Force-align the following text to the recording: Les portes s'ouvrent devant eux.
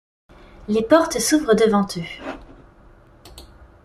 Les 0.67 0.81
portes 0.81 1.19
s'ouvrent 1.19 1.53
devant 1.53 1.85
eux. 1.95 2.35